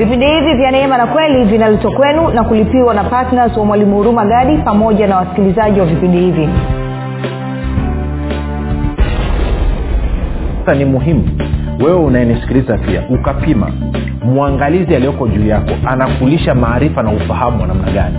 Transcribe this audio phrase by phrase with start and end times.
[0.00, 4.24] vipindi hivi vya neema na kweli vinaletwa kwenu na kulipiwa na ptns wa mwalimu huruma
[4.26, 6.48] gadi pamoja na wasikilizaji wa vipindi hivi.
[10.64, 11.28] Sasa ni muhimu
[11.80, 13.70] wewe unayenisikiliza pia ukapima
[14.24, 18.16] mwangalizi aliyoko juu yako anakulisha maarifa na ufahamu wa namna gani?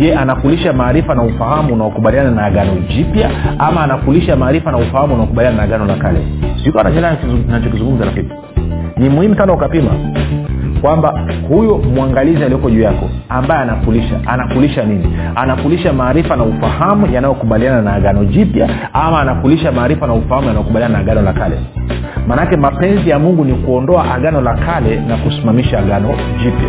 [0.00, 5.56] Je anakulisha maarifa na ufahamu unaokubaliana na agano jipya ama anakulisha maarifa na ufahamu unaokubaliana
[5.56, 6.18] na agano la kale?
[6.64, 7.16] Siukananyela
[7.48, 8.30] nachokizungumza rafiki
[8.96, 9.90] ni muhimu sana ukapima
[10.84, 15.16] kwamba huyo mwangalizi aliyoko juu yako ambaye anakulisha anakulisha nini?
[15.42, 21.00] Anakulisha maarifa na ufahamu yanayokubaliana na agano jipya ama anakulisha maarifa na ufahamu yanayokubaliana na
[21.00, 21.58] agano la kale?
[22.28, 26.08] Maanake mapenzi ya mungu ni kuondoa agano la kale na kusimamisha agano
[26.42, 26.68] jipya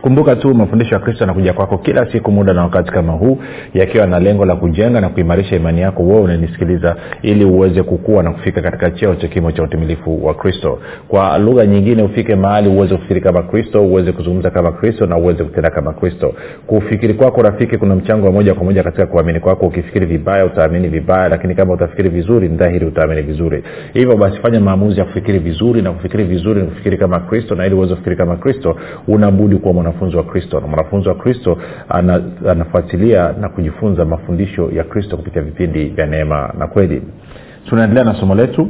[0.00, 3.38] kumbuka tu mafundisho ya kristo yanakuja kwako kila siku muda na wakati kama huu
[3.74, 8.32] yakiwa na lengo la kujenga na kuimarisha imani yako wewe unanisikiliza ili uweze kukua na
[8.32, 10.78] kufika katika cheo cha kimo cha utimilifu wa kristo.
[11.08, 15.44] Kwa lugha nyingine ufike mahali uweze kufikiri kama kristo uweze kuzungumza kama kristo na uweze
[15.44, 16.34] kutenda kama kristo.
[16.66, 19.66] Kufikiri kwako rafiki kuna mchango wa moja kwa moja katika kuamini kwako.
[19.66, 23.64] Ukifikiri vibaya utaamini vibaya lakini kama utafikiri vizuri dhahiri utaamini vizuri.
[23.94, 27.74] Hivyo basi fanya maamuzi ya kufikiri vizuri na kufikiri vizuri kufikiri kama kristo na ili
[27.74, 28.76] uweze kufikiri kama kristo
[29.08, 30.60] unabudi kuwa mwanafunzi wa kristo.
[30.60, 36.54] Na mwanafunzi wa kristo ana, anafuatilia na kujifunza mafundisho ya kristo kupitia vipindi vya neema
[36.58, 37.02] na kweli.
[37.68, 38.68] Tunaendelea na somo letu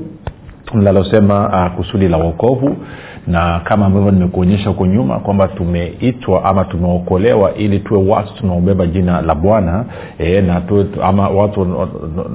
[0.74, 2.76] linalosema uh, kusudi la uokovu
[3.26, 9.20] na kama ambavyo nimekuonyesha huko nyuma kwamba tumeitwa ama tumeokolewa ili tuwe watu tunaobeba jina
[9.22, 9.84] la bwana
[10.18, 11.66] e, na tuwe, ama watu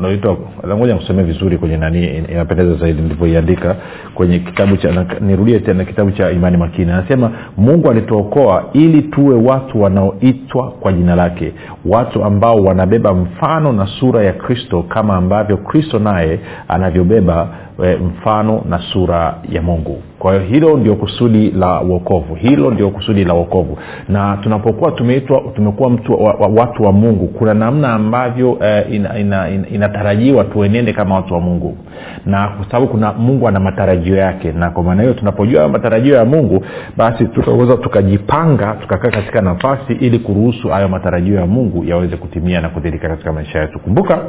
[0.02, 0.38] naitwa
[0.78, 3.76] ngoja kusomea vizuri kwenye nani inapendeza zaidi nilivyoiandika
[4.16, 6.92] kwenye kitabu cha nirudie tena kitabu cha imani makini.
[6.92, 11.54] Anasema mungu alituokoa ili tuwe watu wanaoitwa kwa jina lake
[11.86, 17.48] watu ambao wanabeba mfano na sura ya kristo kama ambavyo kristo naye anavyobeba
[17.84, 20.02] e, mfano na sura ya mungu.
[20.20, 23.78] Kwa hiyo hilo ndio kusudi la uokovu hilo ndio kusudi la uokovu
[24.10, 29.20] na tunapokuwa tumeitwa tumekuwa mtu wa, wa, watu wa mungu kuna namna ambavyo eh, ina,
[29.20, 31.78] ina, ina, inatarajiwa tuenende kama watu wa mungu.
[32.26, 34.52] Na kwa sababu kuna mungu ana matarajio yake.
[34.52, 36.66] Na kwa maana hiyo tunapojua matarajio ya mungu
[36.98, 42.70] basi tutaweza tukajipanga tukakaa katika nafasi ili kuruhusu hayo matarajio ya mungu yaweze kutimia na
[42.70, 43.80] kudhirika katika maisha yetu.
[43.80, 44.24] Kumbuka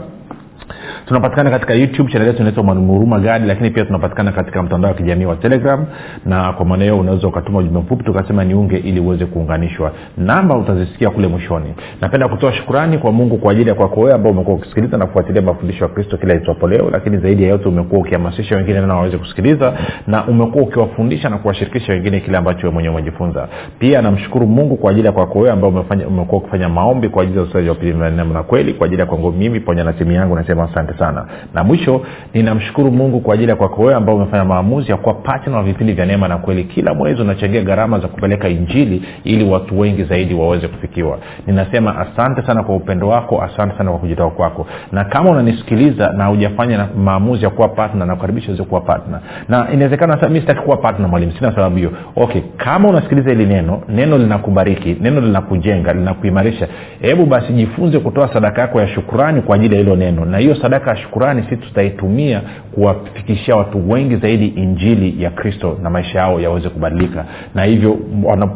[1.06, 4.96] tunapatikana katika youtube chanel yetu inaitwa mwalimu huruma gadi lakini pia tunapatikana katika mtandao wa
[4.96, 5.86] kijamii wa telegram.
[6.26, 9.92] Na kwa maana hiyo unaweza ukatuma ujumbe mfupi tukasema niunge ili uweze kuunganishwa.
[10.16, 11.74] Namba utazisikia kule mwishoni.
[12.02, 15.42] Napenda kutoa shukurani kwa mungu kwa ajili ya kwako wewe ambao umekuwa ukisikiliza na kufuatilia
[15.42, 19.18] mafundisho ya kristo kila itwapo leo lakini zaidi ya yote umekuwa ukihamasisha wengine na waweze
[19.18, 23.48] kusikiliza na umekuwa ukiwafundisha na kuwashirikisha wengine kile ambacho wewe mwenyewe umejifunza.
[23.78, 25.70] Pia namshukuru mungu kwa ajili ya kwako wewe ambao
[26.08, 29.32] umekuwa ukifanya maombi kwa ajili ya ustaji wa pili na kweli kwa ajili ya kwangu
[29.32, 31.26] mimi pamoja na timu yangu nasema asante sana.
[31.54, 32.02] Na mwisho
[32.34, 35.92] ninamshukuru mungu kwa ajili ya kwako wewe ambao umefanya maamuzi ya kuwa patna wa vipindi
[35.92, 36.64] vya neema na kweli.
[36.64, 41.18] Kila mwezi unachangia gharama za kupeleka injili ili watu wengi zaidi waweze kufikiwa.
[41.46, 44.66] Ninasema asante sana kwa upendo wako asante sana kwa kujitoa kwako.
[44.92, 50.28] Na kama unanisikiliza na hujafanya maamuzi ya kuwa patna nakukaribisha uweze kuwa patna na inawezekana
[50.28, 51.92] mi sitaki kuwa patna mwalimu sina sababu hiyo.
[52.16, 56.68] Okay kama unasikiliza hili neno neno linakubariki neno linakujenga linakuimarisha
[57.00, 60.24] hebu basi jifunze kutoa sadaka yako ya shukurani kwa ajili ya hilo neno.
[60.24, 62.42] Na hiyo sadaka ya shukurani sisi tutaitumia
[62.74, 67.24] kuwafikishia watu wengi zaidi injili ya kristo na maisha yao yaweze kubadilika.
[67.54, 67.98] Na hivyo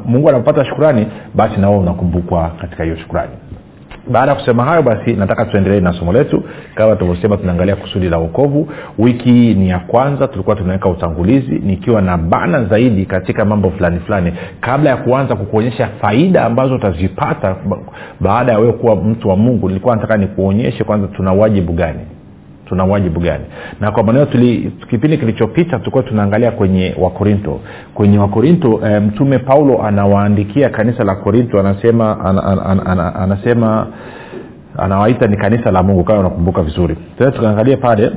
[0.06, 3.32] mungu anapopata shukurani basi na wewe unakumbukwa katika hiyo shukurani.
[4.12, 6.42] Baada ya kusema hayo basi nataka tuendelee na somo letu.
[6.74, 12.16] Kama tulivyosema tunaangalia kusudi la uokovu wiki ni ya kwanza tulikuwa tunaweka utangulizi nikiwa na
[12.18, 14.32] bana zaidi katika mambo fulani fulani.
[14.60, 17.56] Kabla ya kuanza kukuonyesha faida ambazo utazipata
[18.20, 22.00] baada ya wewe kuwa mtu wa mungu nilikuwa nataka nikuonyeshe kwanza tuna wajibu gani
[22.66, 23.44] tuna wajibu gani?
[23.80, 24.26] Na kwa maneo
[24.90, 27.60] kipindi kilichopita tulikuwa tunaangalia kwenye wakorinto.
[27.94, 33.86] Kwenye wakorinto mtume mtume paulo anawaandikia kanisa la korinto anasema an, an, an, an, anasema
[34.78, 36.04] anawaita ni kanisa la mungu.
[36.04, 36.96] Kama unakumbuka vizuri.
[37.18, 38.12] Tena tukaangalia pale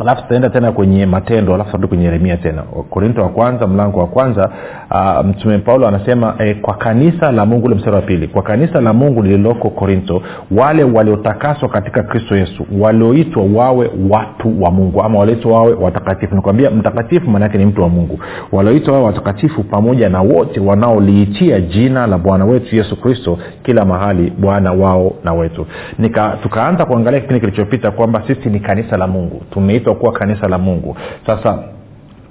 [0.00, 2.62] alafu tutaenda tena kwenye matendo alafu tarudi kwenye yeremia tena.
[2.90, 4.50] Korinto wa kwanza mlango wa kwanza
[4.90, 8.80] uh, mtume paulo anasema eh, kwa kanisa la mungu ule mstari wa pili kwa kanisa
[8.80, 15.18] la mungu lililoko korinto wale waliotakaswa katika kristo yesu walioitwa wawe watu wa mungu ama
[15.18, 16.34] walioitwa wawe watakatifu.
[16.34, 18.18] Nikwambia mtakatifu maanaake ni mtu wa mungu.
[18.52, 24.30] Walioitwa wawe watakatifu pamoja na wote wanaoliitia jina la bwana wetu yesu kristo kila mahali
[24.38, 25.66] bwana wao na wetu.
[25.98, 29.42] Nika, tukaanza kuangalia kipindi kilichopita kwamba sisi ni kanisa la mungu.
[29.50, 30.96] Tume wameitwa kuwa kanisa la mungu.
[31.26, 31.58] Sasa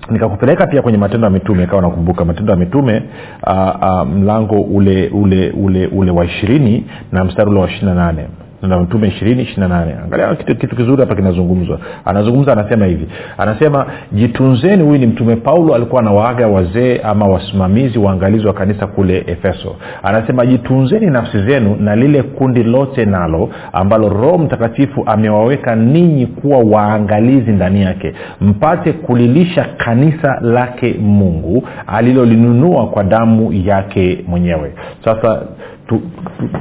[0.10, 2.26] nikakupeleka pia kwenye matendo ya mitume ikawa nakumbuka.
[2.26, 3.04] Matendo ya mitume
[3.48, 7.94] uh, uh, mlango ule ule ule ule wa ishirini na mstari ule wa ishiri na
[7.96, 8.28] nane
[8.62, 9.94] na mtume ishirini ishiri na nane.
[10.04, 11.80] Angalia kitu, kitu kizuri hapa kinazungumzwa.
[12.06, 13.08] Anazungumza anasema hivi.
[13.38, 19.24] Anasema jitunzeni huyu ni mtume paulo alikuwa anawaaga wazee ama wasimamizi waangalizi wa kanisa kule
[19.28, 19.76] efeso.
[20.04, 26.58] Anasema jitunzeni nafsi zenu na lile kundi lote nalo ambalo roho mtakatifu amewaweka ninyi kuwa
[26.58, 34.74] waangalizi ndani yake mpate kulilisha kanisa lake mungu alilolinunua kwa damu yake mwenyewe.
[35.06, 35.42] Sasa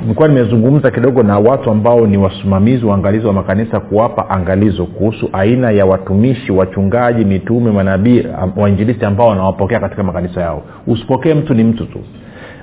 [0.02, 5.72] nilikuwa nimezungumza kidogo na watu ambao ni wasimamizi waangalizi wa makanisa kuwapa angalizo kuhusu aina
[5.72, 10.62] ya watumishi wachungaji mitume manabii wainjilisti ambao wanawapokea katika makanisa yao.
[10.86, 11.98] Usipokee mtu ni mtu tu.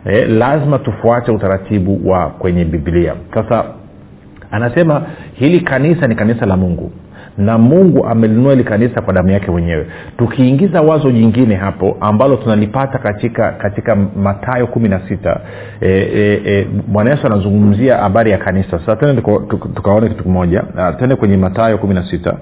[0.06, 3.16] Eh, lazima tufuate utaratibu wa kwenye biblia.
[3.34, 3.66] Sasa
[4.52, 6.92] anasema hili kanisa ni kanisa la mungu
[7.38, 9.88] na mungu amelinua hili kanisa kwa damu yake mwenyewe.
[10.18, 15.40] Tukiingiza wazo jingine hapo ambalo tunalipata katika katika matayo kumi na sita
[15.82, 18.80] e, e, e, bwana yesu anazungumzia habari ya kanisa.
[18.80, 19.22] Sasa tende
[19.76, 20.64] tukaone kitu kimoja.
[21.00, 22.38] Tende kwenye matayo kumi na sita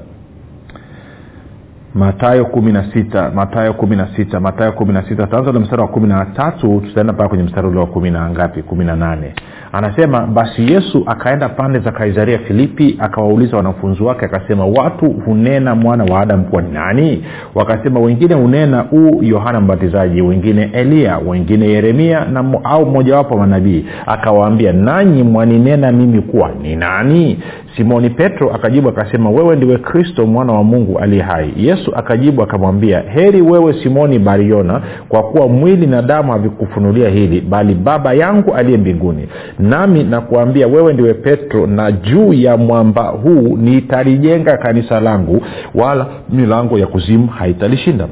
[1.95, 5.23] matayo kumi na sita matayo kumi na sita matayo kumi na sita.
[5.23, 8.29] Tutaanza ule mstari wa kumi na tatu tutaenda mpaka kwenye mstari ule wa kumi na
[8.29, 8.61] ngapi?
[8.63, 9.33] kumi na nane.
[9.73, 16.03] Anasema basi yesu akaenda pande za kaisaria filipi akawauliza wanafunzi wake akasema watu hunena mwana
[16.13, 17.25] wa adamu kuwa ni nani
[17.55, 23.85] wakasema wengine hunena huu yohana mbatizaji wengine eliya wengine yeremia na, au mmojawapo wa manabii
[24.07, 27.39] akawaambia nanyi mwaninena mimi kuwa ni nani
[27.77, 31.53] simoni petro akajibu akasema wewe ndiwe kristo mwana wa mungu aliye hai.
[31.57, 37.73] Yesu akajibu akamwambia heri wewe simoni bariona kwa kuwa mwili na damu havikufunulia hili bali
[37.75, 39.27] baba yangu aliye mbinguni.
[39.59, 45.41] Nami nakuambia wewe ndiwe petro na juu ya mwamba huu nitalijenga kanisa langu
[45.75, 48.07] wala milango ya kuzimu haitalishinda.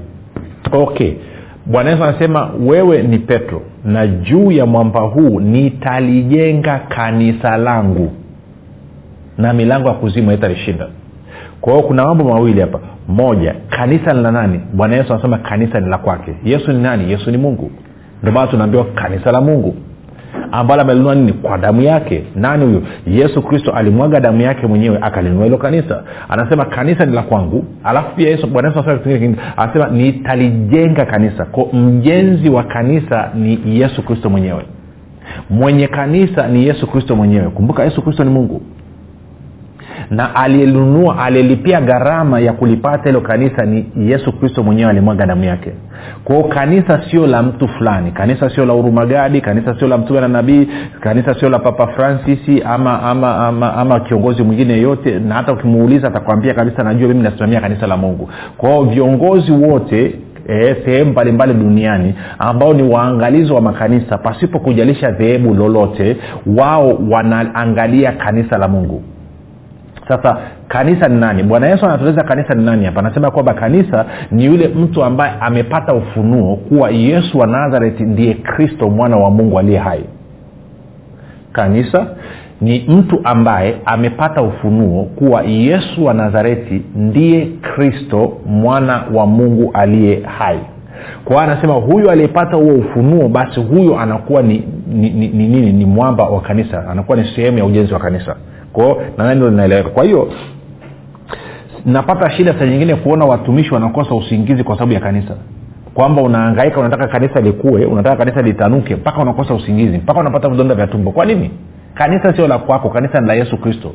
[0.71, 1.11] Okay.
[1.65, 8.11] Bwana yesu anasema wewe ni petro na juu ya mwamba huu nitalijenga kanisa langu
[9.37, 10.87] na milango ya kuzimu haitalishinda
[11.63, 12.79] kwa hiyo kuna mambo mawili hapa.
[13.07, 14.59] Moja kanisa ni la nani?
[14.73, 16.35] Bwana yesu anasema kanisa ni la kwake.
[16.43, 17.11] Yesu ni nani?
[17.11, 17.71] Yesu ni mungu.
[18.21, 19.75] Ndio maana tunaambiwa kanisa la mungu.
[20.51, 21.33] Ambalo amelinua nini?
[21.33, 22.23] Kwa damu yake.
[22.35, 22.81] Nani huyo?
[23.07, 26.03] Yesu kristo alimwaga damu yake mwenyewe akalinua hilo kanisa.
[26.29, 27.65] Anasema kanisa ni la kwangu.
[27.83, 28.83] Alafu pia yesu bwana yesu
[29.57, 31.45] anasema nitalijenga kanisa.
[31.45, 34.65] Ko mjenzi wa kanisa ni yesu kristo mwenyewe.
[35.49, 37.49] Mwenye kanisa ni yesu kristo mwenyewe.
[37.49, 38.61] Kumbuka yesu kristo ni mungu
[40.09, 45.71] na aliyenunua aliyelipia gharama ya kulipata hilo kanisa ni yesu kristo mwenyewe alimwaga damu yake.
[46.23, 48.11] Kwao kanisa sio la mtu fulani.
[48.11, 50.67] Kanisa sio la urumagadi kanisa sio la mtume na nabii
[50.99, 56.07] kanisa sio la papa francis ama ama ama, ama kiongozi mwingine yeyote na hata ukimuuliza
[56.07, 58.29] atakwambia kabisa najua mimi nasimamia kanisa la mungu.
[58.57, 60.15] Kwao viongozi wote
[60.47, 66.17] e, sehemu mbalimbali duniani ambao ni waangalizi wa makanisa pasipo kujalisha dhehebu lolote
[66.57, 69.03] wao wanaangalia kanisa la mungu
[70.07, 71.43] sasa kanisa ni nani?
[71.43, 72.99] Bwana yesu anatueleza kanisa ni nani hapa?
[72.99, 78.89] Anasema kwamba kanisa ni yule mtu ambaye amepata ufunuo kuwa yesu wa nazareti ndiye kristo
[78.89, 80.03] mwana wa mungu aliye hai.
[81.51, 82.07] Kanisa
[82.61, 90.21] ni mtu ambaye amepata ufunuo kuwa yesu wa nazareti ndiye kristo mwana wa mungu aliye
[90.39, 90.59] hai.
[91.25, 95.71] Kwa hiyo anasema huyu aliyepata huo ufunuo basi huyo anakuwa ni ni, ni, ni, ni,
[95.73, 98.35] ni mwamba wa kanisa anakuwa ni sehemu ya ujenzi wa kanisa
[98.73, 99.89] kwao nadhani hilo linaeleweka?
[99.89, 100.31] Kwa hiyo
[101.85, 105.35] napata shida saa nyingine kuona watumishi wanakosa usingizi kwa sababu ya kanisa.
[105.93, 110.87] Kwamba unaangaika unataka kanisa likue unataka kanisa litanuke mpaka unakosa usingizi mpaka unapata vidonda vya
[110.87, 111.11] tumbo.
[111.11, 111.51] Kwa nini?
[111.93, 113.91] Kanisa sio la kwako kanisa ni la yesu kristo.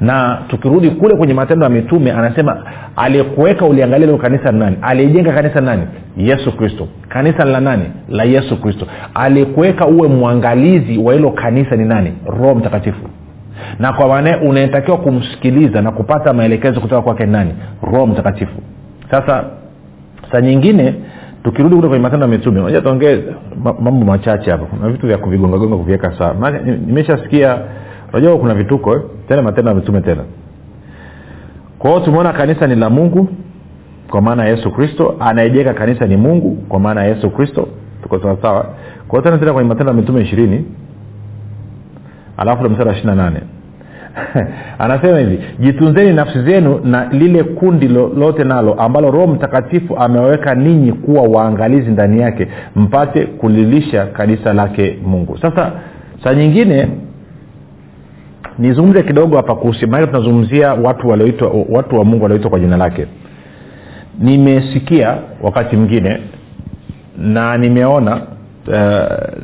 [0.00, 2.62] Na tukirudi kule kwenye matendo ya mitume anasema
[2.96, 4.76] aliyekuweka uliangalia lilo kanisa nani?
[4.82, 5.82] Aliyejenga kanisa nani?
[6.16, 6.88] Yesu kristo.
[7.08, 7.84] Kanisa la nani?
[8.08, 8.86] La yesu kristo.
[9.26, 12.12] Aliyekuweka uwe mwangalizi wa hilo kanisa ni nani?
[12.26, 13.00] Roho mtakatifu
[13.78, 17.54] na kwa maana unayetakiwa kumsikiliza na kupata maelekezo kutoka kwake nani?
[17.82, 18.52] Roho mtakatifu.
[19.10, 19.44] Sasa
[20.32, 20.94] saa nyingine
[21.44, 23.22] tukirudi kule kwenye matendo ya mitume moja tuongee
[23.80, 24.64] mambo machache hapo.
[24.66, 26.50] Kuna vitu vya kuvigongagonga kuviweka sawa.
[26.86, 27.58] Nimeshasikia
[28.12, 29.02] unajua kuna vituko eh?
[29.28, 30.24] tena matendo ya mitume tena.
[31.78, 33.28] Kwa tumeona kanisa ni la mungu
[34.10, 35.16] kwa maana yesu kristo.
[35.20, 37.68] Anayejenga kanisa ni mungu kwa maana yesu kristo.
[38.02, 38.66] Tuko sawasawa
[39.08, 40.64] kwa tena tena kwenye matendo ya mitume ishirini
[42.36, 43.40] alafu mstari wa ishiri na nane.
[44.84, 50.92] Anasema hivi jitunzeni nafsi zenu na lile kundi lote nalo ambalo roho mtakatifu amewaweka ninyi
[50.92, 55.38] kuwa waangalizi ndani yake mpate kulilisha kanisa lake mungu.
[55.42, 55.72] Sasa
[56.24, 56.88] saa nyingine
[58.58, 63.06] nizungumze kidogo hapa kuhusu maana tunazungumzia watu walioitwa watu wa mungu walioitwa kwa jina lake.
[64.18, 66.20] Nimesikia wakati mwingine
[67.18, 68.22] na nimeona
[68.68, 69.42] uh,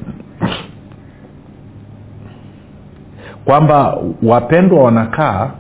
[3.48, 5.50] kwamba wapendwa wanakaa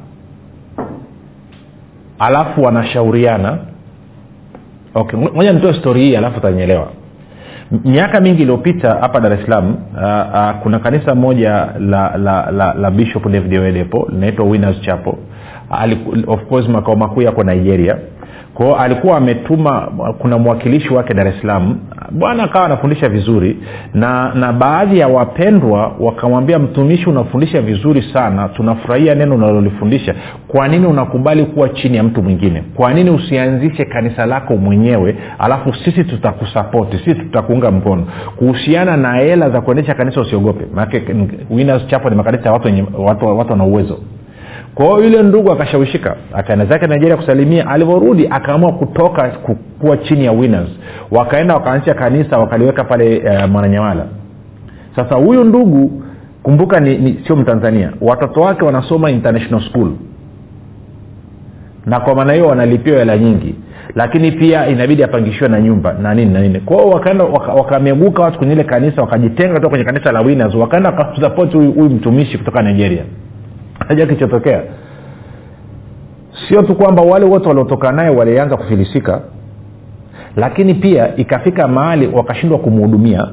[2.18, 3.58] alafu wanashauriana.
[4.94, 6.88] Okay moja nitoe stori hii alafu utanielewa.
[7.84, 10.00] Miaka mingi iliyopita hapa dar es salaam uh,
[10.34, 15.14] uh, kuna kanisa moja la la la, la bishop david oedepo linaitwa winners chapel.
[16.26, 17.98] Of course makao makuu yako nigeria
[18.58, 19.80] kwao alikuwa ametuma
[20.18, 21.78] kuna mwakilishi wake dar es salaam
[22.10, 23.58] bwana akawa anafundisha vizuri
[23.94, 30.14] na na baadhi ya wapendwa wakamwambia mtumishi unafundisha vizuri sana tunafurahia neno unalolifundisha.
[30.48, 32.64] Kwa nini unakubali kuwa chini ya mtu mwingine?
[32.74, 38.06] Kwa nini usianzishe kanisa lako mwenyewe alafu sisi tutakusapoti sisi tutakuunga mkono?
[38.36, 40.64] Kuhusiana na hela za kuendesha kanisa usiogope.
[41.50, 42.72] Winners chapo ni makanisa ya watu,
[43.06, 43.98] watu, watu wana uwezo
[44.78, 47.66] kwa yule ndugu akashawishika akaenda zake nigeria kusalimia.
[47.68, 49.30] Alivyorudi akaamua kutoka
[49.80, 50.68] kuwa chini ya winners.
[51.10, 54.06] Wakaenda wakaanzisha kanisa wakaliweka pale uh, mwananyamala.
[54.96, 56.02] Sasa huyu ndugu
[56.42, 57.92] kumbuka ni, ni sio mtanzania.
[58.00, 59.90] Watoto wake wanasoma international school.
[61.86, 63.54] Na kwa maana hiyo wanalipiwa hela nyingi.
[63.94, 66.60] Lakini pia inabidi apangishiwe na nyumba na nini na nini.
[66.60, 67.24] Kwao wakaenda
[67.56, 70.54] wakameguka watu kwenye ile kanisa wakajitenga kutoka kwenye kanisa la winners.
[70.54, 73.04] Wakaenda wakasapoti huyu mtumishi kutoka nigeria
[73.88, 74.62] haja kilichotokea?
[76.48, 79.20] Sio tu kwamba wale wote waliotoka naye walianza kufilisika
[80.36, 83.28] lakini pia ikafika mahali wakashindwa kumhudumia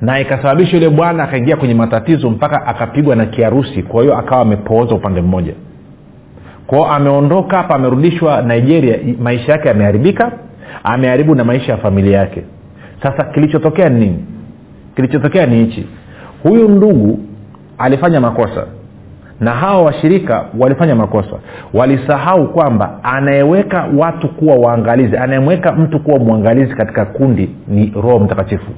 [0.00, 4.96] na ikasababisha yule bwana akaingia kwenye matatizo mpaka akapigwa na kiharusi kwa hiyo akawa amepooza
[4.96, 5.54] upande mmoja.
[6.66, 10.32] Kwao ameondoka hapa amerudishwa nigeria maisha yake yameharibika
[10.84, 12.44] ameharibu na maisha ya familia yake.
[13.02, 14.24] Sasa kilichotokea ni nini?
[14.96, 15.86] Kilichotokea ni hichi.
[16.42, 17.18] Huyu ndugu
[17.78, 18.66] alifanya makosa
[19.40, 21.38] na hawa washirika walifanya makosa.
[21.74, 28.70] Walisahau kwamba anayeweka watu kuwa waangalizi anayemweka mtu kuwa mwangalizi katika kundi ni roho mtakatifu.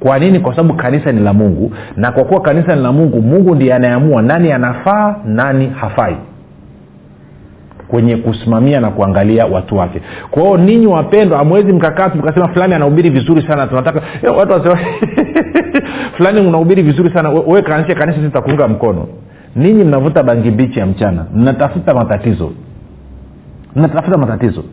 [0.00, 0.40] Kwa nini?
[0.40, 3.74] Kwa sababu kanisa ni la mungu na kwa kuwa kanisa ni la mungu mungu ndiye
[3.74, 6.16] anayeamua nani anafaa nani hafai
[7.88, 10.00] kwenye kusimamia na kuangalia watu wake.
[10.30, 14.00] Kwa ninyi wapendwa amwezi mkakati mkasema fulani anahubiri vizuri sana tunataka
[14.38, 14.80] watu wasema
[16.16, 19.08] fulani unahubiri vizuri sana we kanisha kanisa sitakuunga mkono
[19.56, 21.26] ninyi mnavuta bangi bichi ya mchana.
[21.34, 22.52] Mnatafuta matatizo.
[23.76, 24.64] Mnatafuta matatizo.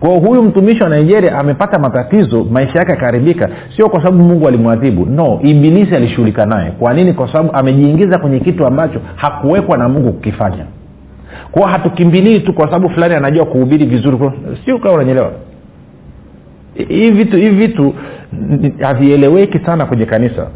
[0.00, 5.06] Kwao huyu mtumishi wa nigeria amepata matatizo maisha yake akaharibika sio kwa sababu mungu alimwadhibu.
[5.06, 6.70] No ibilisi alishughulika naye.
[6.70, 7.12] Kwa nini?
[7.12, 10.64] Kwa sababu amejiingiza kwenye kitu ambacho hakuwekwa na mungu kukifanya.
[11.50, 14.18] Kwao hatukimbilii tu kwa sababu fulani anajua kuhubiri vizuri.
[14.64, 15.32] Sio kawa unanyelewa
[16.74, 17.94] hivi vitu
[18.82, 20.46] havieleweki sana kwenye kanisa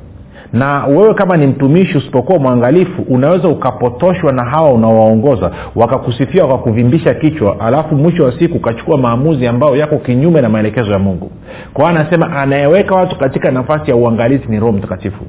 [0.55, 7.61] na wewe kama ni mtumishi usipokuwa mwangalifu unaweza ukapotoshwa na hawa unawaongoza wakakusifia wakakuvimbisha kichwa
[7.61, 11.31] alafu mwisho wa siku ukachukua maamuzi ambayo yako kinyume na maelekezo ya mungu.
[11.73, 15.25] Kwa anasema anayeweka watu katika nafasi ya uangalizi ni roho mtakatifu.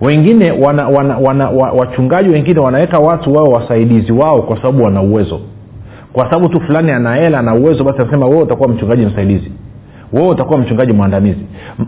[0.00, 5.02] Wengine wana, wana, wana, wa, wachungaji wengine wanaweka watu wao wasaidizi wao kwa sababu wana
[5.02, 5.40] uwezo.
[6.12, 9.52] Kwa sababu tu fulani ana hela ana uwezo basi anasema wewe utakuwa mchungaji msaidizi.
[10.12, 11.40] Wewe utakuwa mchungaji mwandamizi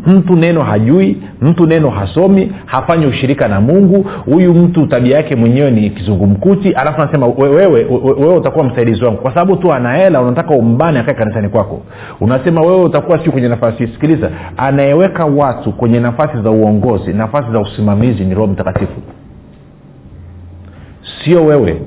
[0.07, 4.07] mtu neno hajui mtu neno hasomi hafanyi ushirika na mungu.
[4.25, 7.85] Huyu mtu tabia yake mwenyewe ni kizungumkuti alafu anasema wewe, wewe,
[8.21, 9.23] wewe utakuwa msaidizi wangu.
[9.23, 11.83] Kwa sababu tu anahela unataka umbane akae kanisani kwako.
[12.21, 13.79] Unasema wewe utakuwa siu kwenye nafasi.
[13.87, 19.01] Sikiliza anayeweka watu kwenye nafasi za uongozi nafasi za usimamizi ni roho mtakatifu.
[21.25, 21.83] Sio wewe.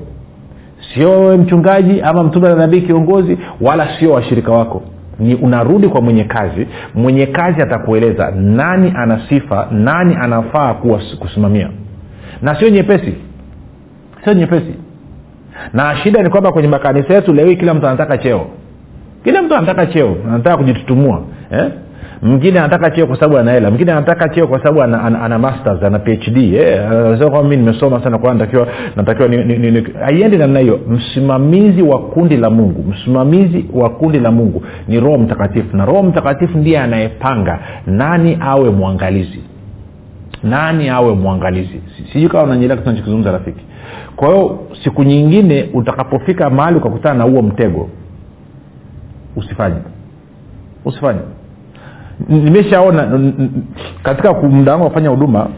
[0.94, 4.82] Sio wewe mchungaji ama mtume na nabii kiongozi wala sio washirika wako
[5.18, 11.70] ni unarudi kwa mwenye kazi mwenye kazi atakueleza nani ana sifa nani anafaa kuwa kusimamia.
[12.42, 13.14] Na sio nyepesi
[14.24, 14.74] sio nyepesi.
[15.72, 18.46] Na shida ni kwamba kwenye makanisa yetu leo kila mtu anataka cheo.
[19.24, 21.70] Kila mtu anataka cheo anataka kujitutumua eh?
[22.22, 23.68] Mwingine anataka cheo kwa sababu ana hela.
[23.68, 28.04] Mwingine anataka cheo kwa sababu ana, ana, ana masters ana phd eh, kwamba mi nimesoma
[28.04, 29.28] sana kwa natakiwa natakiwa
[30.06, 30.80] haiendi namna hiyo.
[30.88, 36.02] Msimamizi wa kundi la mungu msimamizi wa kundi la mungu ni roho mtakatifu na roho
[36.02, 39.40] mtakatifu ndiye anayepanga nani awe mwangalizi.
[40.42, 41.80] Nani awe mwangalizi?
[42.12, 43.64] Sijui kama unanyelea tunachokizungumza rafiki.
[44.16, 47.88] Kwa hiyo siku nyingine utakapofika mahali ukakutana na huo mtego
[49.36, 49.76] usifanye.
[50.84, 51.20] Usifanye
[52.28, 53.32] nimeshaona
[54.02, 55.48] katika muda wangu wafanya huduma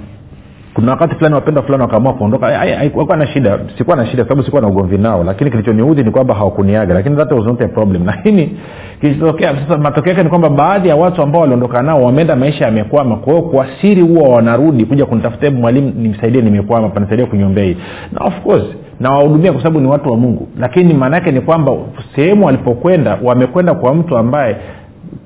[0.78, 2.58] kuna wakati fulani wapendwa fulani wakaamua kuondoka.
[2.58, 3.58] Haikuwa na shida.
[3.78, 7.32] Sikuwa na shida sababu sikuwa na ugomvi nao lakini kilichoniudhi ni kwamba hawakuniaga lakini that
[7.32, 8.06] was not a problem.
[8.16, 8.58] Lakini
[9.00, 13.16] kilichotokea sasa matokeo yake ni kwamba baadhi ya watu ambao waliondoka nao wameenda maisha yamekwama.
[13.16, 17.76] Kwa hiyo kwa siri huwa wanarudi kuja kunitafuta mwalimu nimsaidie nimekwama panisaidie kunyombei
[18.12, 18.66] na of course
[19.00, 20.48] nawahudumia kwa sababu ni watu wa mungu.
[20.58, 21.72] Lakini maana yake ni kwamba
[22.16, 24.56] sehemu walipokwenda wamekwenda kwa mtu ambaye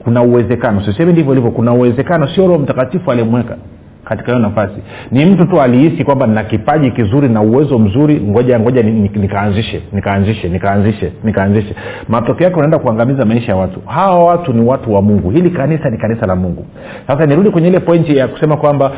[0.05, 0.87] kuna uwezekano.
[0.87, 2.35] Sisemi ndivyo ilivyo kuna uwezekano.
[2.35, 3.57] Sio roho mtakatifu aliyemweka
[4.05, 4.75] katika hiyo nafasi.
[5.11, 8.21] Ni mtu tu alihisi kwamba nina kipaji kizuri na uwezo mzuri.
[8.21, 11.75] Ngoja ngoja nikaanzishe nikaanzishe nikaanzishe nikaanzishe.
[12.09, 13.81] Matokeo yake unaenda kuangamiza maisha ya watu.
[13.87, 15.31] Hawa watu ni watu wa mungu.
[15.31, 16.67] Hili kanisa ni kanisa la mungu.
[17.07, 18.93] Sasa nirudi kwenye ile pointi ya kusema kwamba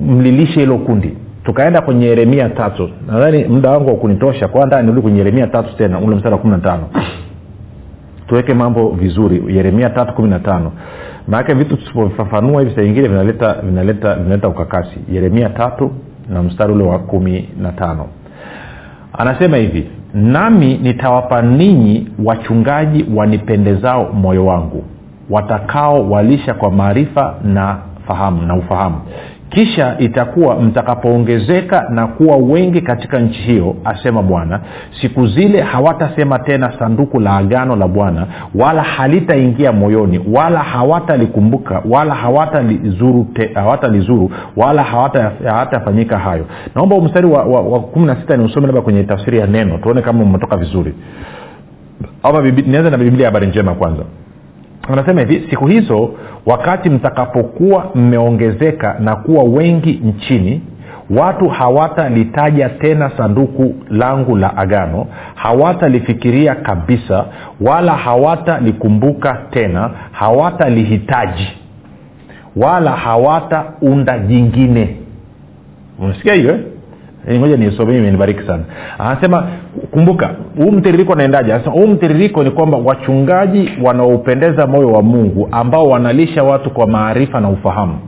[0.00, 1.16] mlilishe hilo kundi.
[1.44, 2.90] Tukaenda kwenye yeremia tatu.
[3.06, 4.48] Nadhani muda wangu wa kunitosha.
[4.48, 6.88] Kwa nirudi kwenye yeremia tatu tena ule mstari wa kumi na tano
[8.28, 9.56] tuweke mambo vizuri.
[9.56, 10.72] Yeremia tatu kumi na tano.
[11.28, 14.98] Maanake vitu tusipovifafanua hivi saingine vinaleta vinaleta vinaleta ukakasi.
[15.12, 15.90] Yeremia tatu
[16.28, 18.06] na mstari ule wa kumi na tano.
[19.18, 24.84] Anasema hivi nami nitawapa ninyi wachungaji wanipendezao moyo wangu
[25.30, 29.00] watakao walisha kwa maarifa na fahamu na ufahamu
[29.50, 34.60] kisha itakuwa mtakapoongezeka na kuwa wengi katika nchi hiyo asema bwana
[35.02, 42.14] siku zile hawatasema tena sanduku la agano la bwana wala halitaingia moyoni wala hawatalikumbuka wala
[42.14, 43.90] hawatalizuru hawata
[44.56, 46.46] wala hawatafanyika hawata hayo.
[46.74, 50.02] Naomba mstari wa, wa, wa kumi na sita niusome labda kwenye tafsiri ya neno tuone
[50.02, 50.94] kama umetoka vizuri.
[52.22, 54.02] Ama nianze na biblia habari njema kwanza.
[54.88, 56.10] Anasema hivi siku hizo
[56.50, 60.62] wakati mtakapokuwa mmeongezeka na kuwa wengi nchini
[61.18, 67.24] watu hawatalitaja tena sanduku langu la agano hawatalifikiria kabisa
[67.60, 71.48] wala hawatalikumbuka tena hawatalihitaji
[72.56, 74.96] wala hawataunda jingine
[75.98, 76.60] unasikia hiyo eh?
[77.38, 78.62] Ngoja nisome imenibariki sana.
[78.98, 79.48] Anasema
[79.90, 81.52] kumbuka huu mtiririko unaendaje?
[81.52, 87.40] Anasema huu mtiririko ni kwamba wachungaji wanaoupendeza moyo wa mungu ambao wanalisha watu kwa maarifa
[87.40, 87.98] na ufahamu.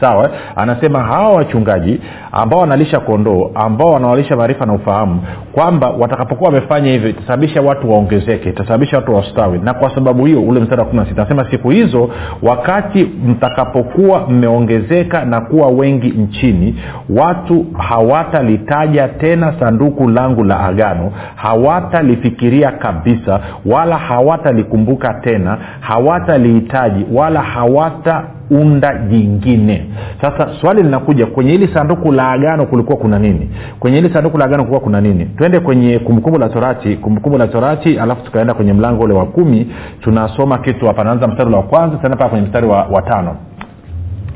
[0.00, 2.00] Sawa anasema hawa wachungaji
[2.42, 5.20] ambao wanalisha kondoo ambao wanawalisha maarifa na ufahamu
[5.52, 9.58] kwamba watakapokuwa wamefanya hivyo itasababisha watu waongezeke itasababisha watu wastawi.
[9.58, 12.10] Na kwa sababu hiyo ule mstari wa kumi na sita anasema siku hizo
[12.42, 16.80] wakati mtakapokuwa mmeongezeka na kuwa wengi nchini
[17.16, 28.24] watu hawatalitaja tena sanduku langu la agano hawatalifikiria kabisa wala hawatalikumbuka tena hawatalihitaji wala hawata
[28.50, 29.86] unda jingine.
[30.20, 33.50] Sasa swali linakuja kwenye hili sanduku la agano kulikuwa kuna nini?
[33.80, 35.24] Kwenye hili sanduku la agano kulikuwa kuna nini?
[35.24, 39.72] Twende kwenye kumbukumbu la torati kumbukumbu la torati alafu tukaenda kwenye mlango ule wa kumi.
[40.00, 43.36] Tunasoma kitu hapa naanza mstari wa kwanza tena paa kwenye mstari wa, wa tano.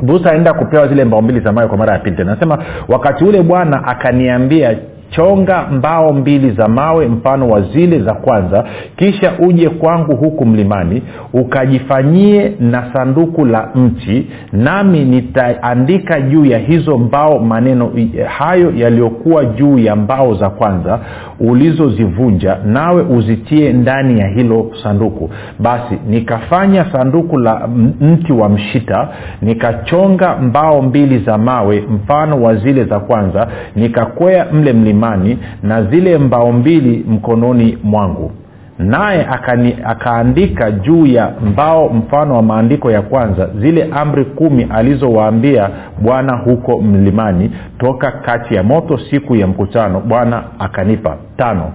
[0.03, 2.35] Musa aenda kupewa zile mbao mbili za mawe kwa mara ya pili tena.
[2.35, 4.79] Nasema wakati ule bwana akaniambia
[5.11, 8.65] chonga mbao mbili za mawe mfano wa zile za kwanza
[8.97, 16.99] kisha uje kwangu huku mlimani ukajifanyie na sanduku la mti nami nitaandika juu ya hizo
[16.99, 17.93] mbao maneno
[18.39, 21.01] hayo yaliyokuwa juu ya mbao za kwanza
[21.41, 25.31] ulizozivunja nawe uzitie ndani ya hilo sanduku.
[25.59, 27.69] Basi nikafanya sanduku la
[28.01, 29.09] mti wa mshita
[29.43, 36.19] nikachonga mbao mbili za mawe mfano wa zile za kwanza nikakwea mle mlimani na zile
[36.19, 38.33] mbao mbili mkononi mwangu
[38.81, 39.27] naye
[39.85, 45.71] akaandika juu ya mbao mfano wa maandiko ya kwanza zile amri kumi alizowaambia
[46.03, 51.17] bwana huko mlimani toka kati ya moto siku ya mkutano bwana akanipa.
[51.37, 51.73] Tano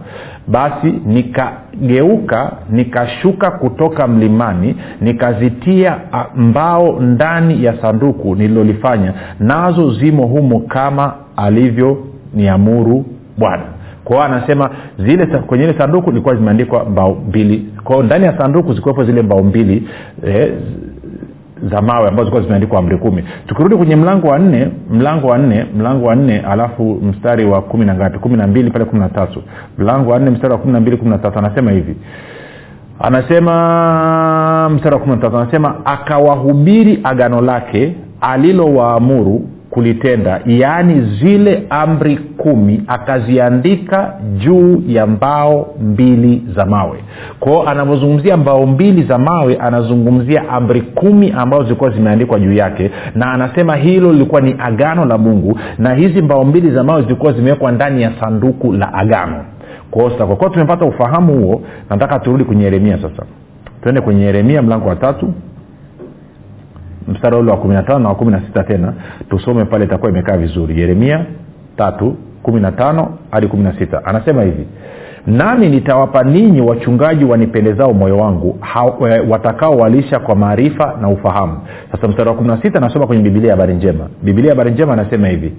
[0.47, 5.99] basi nikageuka nikashuka kutoka mlimani nikazitia
[6.35, 13.05] mbao ndani ya sanduku nililolifanya nazo zimo humo kama alivyoniamuru
[13.37, 13.63] bwana
[14.05, 17.69] kwao anasema zile kwenye ile sanduku ilikuwa zimeandikwa mbao mbili.
[17.83, 19.89] Kwao ndani ya sanduku zikiwepo zile mbao mbili
[20.27, 20.53] eh,
[21.71, 23.23] za mawe ambazo zilikuwa zimeandikwa amri kumi.
[23.47, 27.85] Tukirudi kwenye mlango wa nne mlango wa nne mlango wa nne alafu mstari wa kumi
[27.85, 28.19] na ngapi?
[28.19, 29.43] Kumi na mbili pale kumi na tatu.
[29.77, 31.39] Mlango wa nne mstari wa kumi na mbili kumi na tatu.
[31.39, 31.95] Anasema hivi.
[32.99, 35.37] Anasema mstari wa kumi na tatu.
[35.37, 46.43] Anasema akawahubiri agano lake alilowaamuru kulitenda yaani zile amri kumi akaziandika juu ya mbao mbili
[46.57, 47.03] za mawe.
[47.39, 53.31] Kwao anavyozungumzia mbao mbili za mawe anazungumzia amri kumi ambazo zilikuwa zimeandikwa juu yake na
[53.33, 57.71] anasema hilo lilikuwa ni agano la mungu na hizi mbao mbili za mawe zilikuwa zimewekwa
[57.71, 59.45] ndani ya sanduku la agano.
[59.91, 63.25] Kwao kwa kuwa tumepata ufahamu huo nataka turudi kwenye yeremia sasa.
[63.81, 65.33] Tuende kwenye yeremia mlango wa tatu
[67.07, 68.93] mstari ule wa kumi na wa kumi na sita tena
[69.29, 70.79] tusome pale itakuwa imekaa vizuri.
[70.81, 71.25] Yeremia
[71.77, 74.01] tatu kumi na tano hadi kumi na sita.
[74.05, 74.67] Anasema hivi
[75.27, 78.59] nami nitawapa ninyi wachungaji wanipendezao moyo wangu
[79.29, 81.57] watakaowalisha kwa maarifa na ufahamu.
[81.91, 84.07] Sasa mstari wa kumi na sita anasoma kwenye bibilia habari njema.
[84.23, 85.53] Bibilia habari njema anasema hivi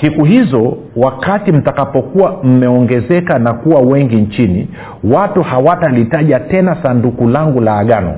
[0.00, 4.68] siku hizo wakati mtakapokuwa mmeongezeka na kuwa wengi nchini
[5.04, 8.14] watu hawatalitaja tena sanduku langu la agano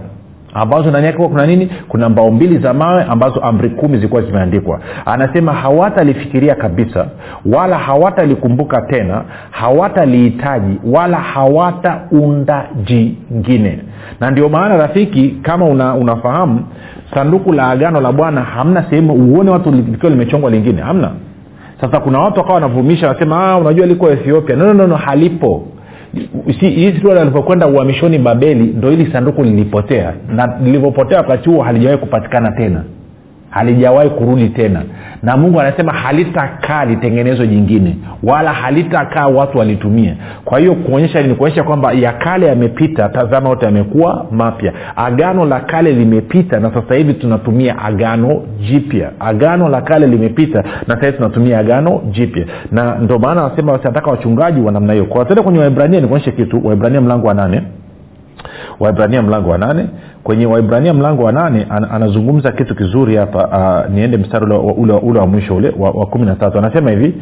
[0.55, 1.71] ambazo ndani yake kuna nini?
[1.89, 4.81] Kuna mbao mbili za mawe ambazo amri kumi zilikuwa zimeandikwa.
[5.07, 7.07] Anasema hawatalifikiria kabisa
[7.57, 13.79] wala hawatalikumbuka tena hawatalihitaji wala hawataunda jingine.
[14.21, 16.65] Na ndio maana rafiki kama una, unafahamu
[17.15, 21.11] sanduku la agano la bwana hamna sehemu uone watu likiwa limechongwa lingine hamna.
[21.81, 24.57] Sasa kuna watu wakawa wanavumisha wanasema unajua liko ethiopia.
[24.57, 25.67] No, no, no halipo
[26.61, 30.15] hizi tu alivyokwenda uhamishoni babeli ndo hili sanduku lilipotea.
[30.29, 32.85] Na lilivyopotea wakati huo halijawahi kupatikana tena.
[33.51, 34.83] Halijawahi kurudi tena
[35.23, 40.17] na mungu anasema halitakaa litengenezwe jingine wala halitakaa watu walitumie.
[40.45, 44.73] Kwa hiyo kuonyesha ni kuonyesha kwamba ya kale yamepita tazama yote yamekuwa mapya.
[44.97, 49.11] Agano la kale limepita na sasa hivi tunatumia agano jipya.
[49.21, 52.47] Agano la kale limepita na sasa hivi tunatumia agano jipya.
[52.73, 55.05] Na ndio maana anasema wanataka wachungaji wa namna hiyo.
[55.05, 56.61] Kwa tende kwenye waibrania nikuonyeshe kitu.
[56.67, 57.63] Waibrania mlango wa nane
[58.81, 59.89] waibrania mlango wa nane.
[60.25, 63.49] Kwenye waibrania mlango wa nane an, anazungumza kitu kizuri hapa
[63.89, 66.59] uh, niende mstari ule, ule, ule wa mwisho ule wa, wa kumi na tatu.
[66.59, 67.15] Anasema hivi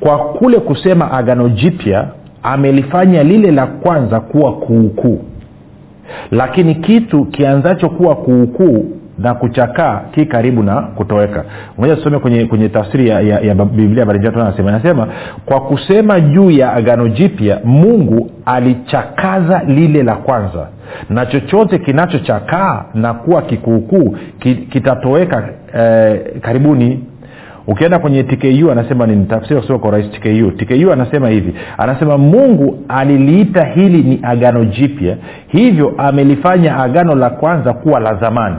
[0.00, 2.08] kwa kule kusema agano jipya
[2.42, 5.20] amelifanya lile la kwanza kuwa kuukuu.
[6.30, 8.84] Lakini kitu kianzacho kuwa kuukuu
[9.18, 11.44] na kuchakaa ki karibu na kutoweka.
[11.78, 14.04] Moja tusome kwenye, kwenye tafsiri ya, ya, ya biblia
[14.46, 15.06] anasema anasema
[15.46, 20.68] kwa kusema juu ya agano jipya mungu alichakaza lile la kwanza.
[21.08, 24.16] Na chochote kinachochakaa na kuwa kikuukuu
[24.72, 27.04] kitatoweka eh, karibuni.
[27.66, 31.54] Ukienda kwenye tku anasema ni tafsiri kusema kwa rais tku tku anasema hivi.
[31.78, 35.16] Anasema mungu aliliita hili ni agano jipya
[35.48, 38.56] hivyo amelifanya agano la kwanza kuwa la zamani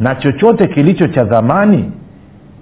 [0.00, 1.92] na chochote kilicho cha zamani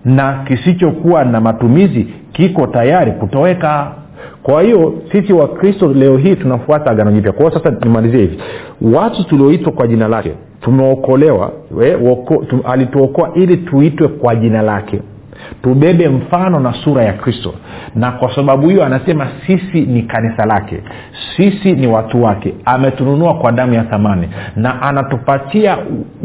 [0.04, 3.92] na kisichokuwa na matumizi kiko tayari kutoweka.
[4.42, 7.32] Kwa hiyo sisi wakristo leo hii tunafuata agano jipya.
[7.32, 8.38] Kwa hiyo sasa nimalizie hivi.
[8.96, 11.52] Watu tulioitwa kwa jina lake tumeokolewa
[12.50, 15.00] tum, alituokoa ili tuitwe kwa jina lake
[15.62, 17.54] tubebe mfano na sura ya kristo.
[17.94, 20.82] Na kwa sababu hiyo anasema sisi ni kanisa lake.
[21.36, 22.54] Sisi ni watu wake.
[22.64, 24.28] Ametununua kwa damu ya thamani.
[24.56, 25.78] Na anatupatia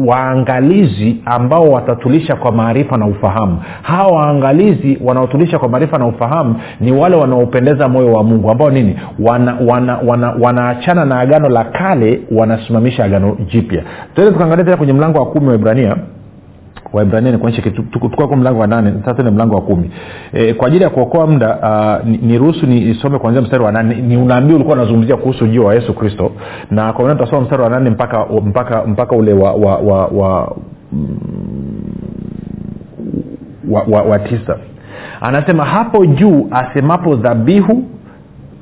[0.07, 3.61] waangalizi ambao watatulisha kwa maarifa na ufahamu.
[3.81, 8.99] Hawa waangalizi wanaotulisha kwa maarifa na ufahamu ni wale wanaopendeza moyo wa mungu ambao nini?
[9.19, 13.83] Wanaachana wana, wana, wana na agano la kale wanasimamisha agano jipya.
[14.15, 15.95] Tuende tukaangalia tena kwenye mlango wa kumi wa ibrania
[16.93, 19.91] waibrania nikuonyeshe kitu tuko mlango wa nane sasa ni mlango wa kumi.
[20.33, 23.95] E, kwa ajili ya kuokoa muda uh, niruhusu nisome kuanzia mstari wa nane.
[23.95, 26.31] Ni unaambii ulikuwa unazungumzia kuhusu ujio wa yesu kristo
[26.71, 30.55] na kwa tutasoma mstari wa nane mpaka mpaka mpaka ule wa wa wa, wa,
[33.69, 34.57] wa, wa, wa tisa.
[35.21, 37.83] Anasema hapo juu asemapo dhabihu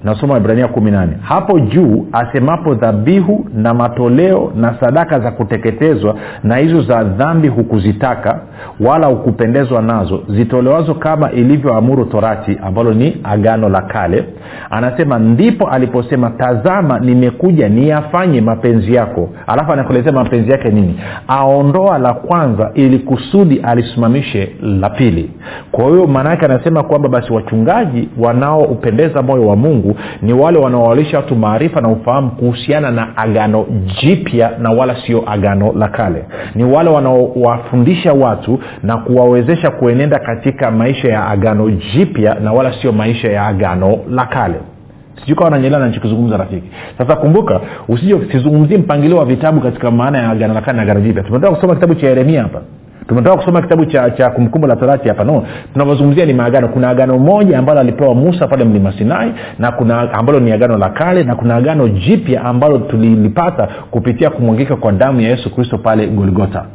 [0.04, 6.56] nasoma ibrania kumi nane hapo juu asemapo dhabihu na matoleo na sadaka za kuteketezwa na
[6.58, 8.40] hizo za dhambi hukuzitaka
[8.80, 14.26] wala hukupendezwa nazo zitolewazo kama ilivyoamuru torati ambalo ni agano la kale
[14.70, 19.30] anasema ndipo aliposema tazama nimekuja niyafanye mapenzi yako.
[19.48, 21.00] Alafu anakuelezea mapenzi yake nini?
[21.28, 25.32] Aondoa la kwanza ili kusudi alisimamishe la pili.
[25.72, 31.36] Kwa hiyo maanaake anasema kwamba basi wachungaji wanaoupendeza moyo wa mungu ni wale wanaowalisha watu
[31.36, 33.66] maarifa na ufahamu kuhusiana na agano
[34.04, 36.26] jipya na wala sio agano la kale.
[36.56, 42.92] Ni wale wanaowafundisha watu na kuwawezesha kuenenda katika maisha ya agano jipya na wala sio
[42.92, 44.51] maisha ya agano la kale
[45.20, 46.68] sijui kawa nanyelewa nachokizungumza rafiki.
[46.98, 51.02] Sasa kumbuka usije sizungumzie mpangilio wa vitabu katika maana ya agano la kale na agano
[51.02, 51.24] jipya.
[51.24, 52.62] Tumetoka kusoma kitabu cha yeremia hapa.
[53.08, 55.24] Tumetoka kusoma kitabu cha, cha kumbukumbu la torati hapa.
[55.24, 56.68] No tunavyozungumzia ni maagano.
[56.68, 60.90] Kuna agano moja ambalo alipewa musa pale mlima sinai na kuna ambalo ni agano la
[60.90, 66.08] kale na kuna agano jipya ambalo tulilipata kupitia kumwangika kwa damu ya yesu kristo pale
[66.08, 66.66] golgota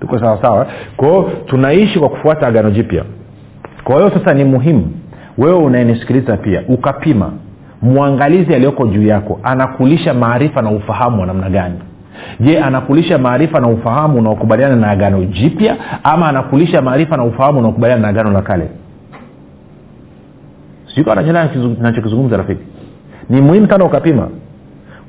[0.00, 0.66] tuko sawasawa
[0.96, 3.04] kwahio tunaishi kwa kufuata agano jipya.
[3.84, 4.90] Kwa hiyo sasa ni muhimu
[5.38, 7.32] wewe unayenisikiliza pia ukapima.
[7.82, 11.78] Mwangalizi aliyoko juu yako anakulisha maarifa na ufahamu wa namna gani?
[12.40, 18.02] Je anakulisha maarifa na ufahamu unaokubaliana na agano jipya ama anakulisha maarifa na ufahamu unaokubaliana
[18.02, 18.68] na agano la kale?
[20.94, 22.62] Sijukanachokizungumza rafiki.
[23.30, 24.28] Ni muhimu sana ukapima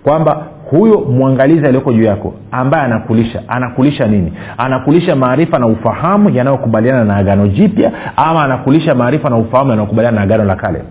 [0.03, 4.33] kwamba huyo mwangalizi aliyoko juu yako ambaye anakulisha anakulisha nini?
[4.57, 10.23] Anakulisha maarifa na ufahamu yanayokubaliana na agano jipya ama anakulisha maarifa na ufahamu yanayokubaliana na
[10.23, 10.81] agano la kale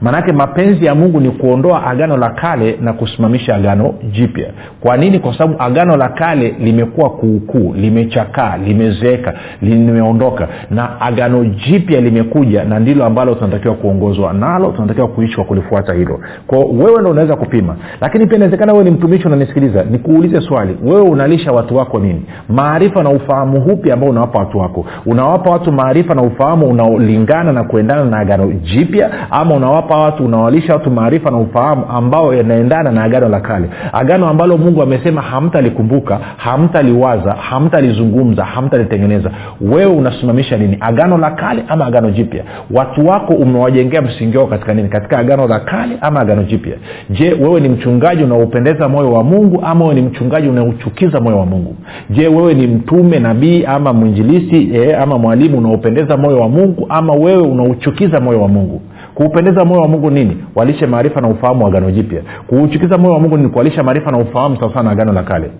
[0.00, 4.50] maanake mapenzi ya mungu ni kuondoa agano la kale na kusimamisha agano jipya.
[4.80, 5.18] Kwa nini?
[5.18, 10.48] Kwa sababu agano la kale limekuwa kuukuu limechakaa limezeeka limeondoka.
[10.70, 16.20] Na agano jipya limekuja na ndilo ambalo tunatakiwa kuongozwa nalo tunatakiwa kuishi kwa kulifuata hilo.
[16.46, 17.76] Kwao wewe ndo unaweza kupima.
[18.00, 20.76] Lakini pia inawezekana wewe ni mtumishi unanisikiliza nikuulize swali.
[20.84, 22.22] Wewe unalisha watu wako nini?
[22.48, 24.86] Maarifa na ufahamu hupi ambao unawapa watu wako?
[25.06, 30.72] Unawapa watu maarifa na ufahamu unaolingana na kuendana na agano jipya ama unawapa watu unawalisha
[30.72, 33.70] watu maarifa na ufahamu ambao yanaendana na agano la kale.
[33.92, 39.30] Agano ambalo mungu amesema hamtalikumbuka hamtaliwaza hamtalizungumza hamtalitengeneza.
[39.60, 40.78] Wewe unasimamisha nini?
[40.80, 42.44] Agano la kale ama agano jipya?
[42.70, 44.88] Watu wako umewajengea msingi wao katika nini?
[44.88, 46.76] Katika agano la kale ama agano jipya?
[47.10, 51.46] Je wewe ni mchungaji unaopendeza moyo wa mungu ama wewe ni mchungaji unaochukiza moyo wa
[51.46, 51.76] mungu?
[52.10, 57.12] Je wewe ni mtume nabii ama mwinjilisi eh, ama mwalimu unaopendeza moyo wa mungu ama
[57.14, 58.82] wewe unauchukiza moyo wa mungu
[59.18, 60.44] kuupendeza moyo wa mungu nini?
[60.54, 62.22] Walishe maarifa na ufahamu wa agano jipya.
[62.46, 65.50] Kuuchukiza moyo wa mungu ni kuwalisha maarifa na ufahamu sawasawa na agano la kale.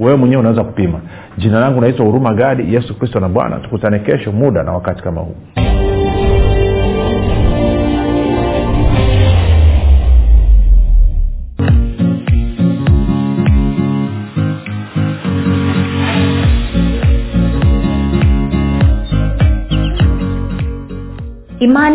[0.00, 1.00] Wewe mwenyewe unaweza kupima.
[1.38, 3.56] Jina langu naitwa huruma gadi yesu kristo na bwana.
[3.58, 5.34] Tukutane kesho muda na wakati kama huu